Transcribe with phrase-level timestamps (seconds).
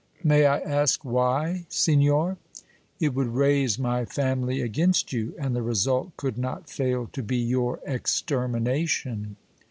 [0.23, 2.37] "May I ask why, signor?"
[2.99, 7.37] "It would raise my family against you and the result could not fail to be
[7.37, 9.35] your extermination!"